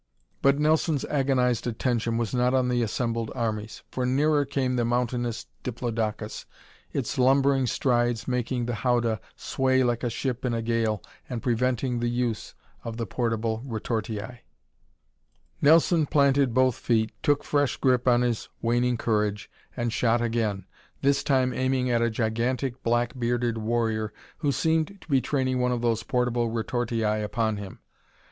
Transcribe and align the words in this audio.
But 0.41 0.57
Nelson's 0.57 1.05
agonized 1.05 1.67
attention 1.67 2.17
was 2.17 2.33
not 2.33 2.55
on 2.55 2.69
the 2.69 2.81
assembled 2.81 3.29
armies, 3.35 3.83
for 3.91 4.03
nearer 4.03 4.45
came 4.45 4.75
the 4.75 4.83
mountainous 4.83 5.45
diplodocus, 5.61 6.47
its 6.91 7.19
lumbering 7.19 7.67
strides 7.67 8.27
making 8.27 8.65
the 8.65 8.73
howdah 8.73 9.19
sway 9.35 9.83
like 9.83 10.03
a 10.03 10.09
ship 10.09 10.43
in 10.43 10.55
a 10.55 10.61
gale 10.63 11.03
and 11.29 11.43
preventing 11.43 12.01
use 12.01 12.55
of 12.83 12.97
the 12.97 13.05
portable 13.05 13.61
retortii. 13.63 14.39
Nelson 15.61 16.07
planted 16.07 16.51
both 16.51 16.77
feet, 16.77 17.11
took 17.21 17.43
fresh 17.43 17.77
grip 17.77 18.07
on 18.07 18.21
his 18.21 18.49
waning 18.59 18.97
courage 18.97 19.51
and 19.77 19.93
shot 19.93 20.19
again, 20.19 20.65
this 21.03 21.23
time 21.23 21.53
aiming 21.53 21.91
at 21.91 22.01
a 22.01 22.09
gigantic, 22.09 22.81
black 22.81 23.19
bearded 23.19 23.59
warrior 23.59 24.11
who 24.39 24.51
seemed 24.51 24.99
to 24.99 25.07
be 25.07 25.21
training 25.21 25.59
one 25.59 25.71
of 25.71 25.83
those 25.83 26.01
portable 26.01 26.49
retortii 26.49 27.03
upon 27.23 27.57
him. 27.57 27.81